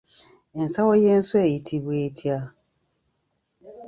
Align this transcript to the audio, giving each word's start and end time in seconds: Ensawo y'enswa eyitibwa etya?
Ensawo 0.59 0.93
y'enswa 1.03 1.39
eyitibwa 1.47 1.93
etya? 2.05 2.37